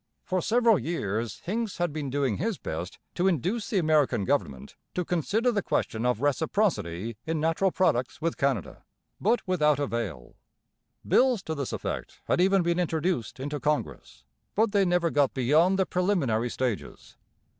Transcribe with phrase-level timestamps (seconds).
[0.23, 5.05] For several years Hincks had been doing his best to induce the American government to
[5.05, 8.83] consider the question of reciprocity in natural products with Canada,
[9.19, 10.37] but without avail.
[11.07, 14.23] Bills to this effect had even been introduced into Congress;
[14.55, 17.15] but they never got beyond the preliminary stages.